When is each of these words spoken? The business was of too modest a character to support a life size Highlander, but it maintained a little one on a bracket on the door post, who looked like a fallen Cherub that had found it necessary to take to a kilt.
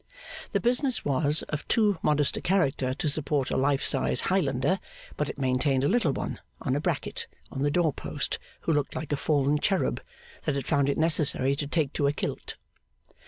The 0.51 0.59
business 0.59 1.05
was 1.05 1.43
of 1.49 1.67
too 1.67 1.99
modest 2.01 2.35
a 2.35 2.41
character 2.41 2.95
to 2.95 3.07
support 3.07 3.51
a 3.51 3.55
life 3.55 3.85
size 3.85 4.21
Highlander, 4.21 4.79
but 5.15 5.29
it 5.29 5.37
maintained 5.37 5.83
a 5.83 5.87
little 5.87 6.11
one 6.11 6.39
on 6.59 6.75
a 6.75 6.79
bracket 6.81 7.27
on 7.51 7.61
the 7.61 7.69
door 7.69 7.93
post, 7.93 8.39
who 8.61 8.73
looked 8.73 8.95
like 8.95 9.11
a 9.11 9.15
fallen 9.15 9.59
Cherub 9.59 10.01
that 10.41 10.55
had 10.55 10.65
found 10.65 10.89
it 10.89 10.97
necessary 10.97 11.55
to 11.55 11.67
take 11.67 11.93
to 11.93 12.07
a 12.07 12.13
kilt. 12.13 12.55